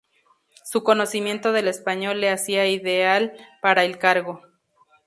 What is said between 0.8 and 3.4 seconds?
conocimiento del español le hacía ideal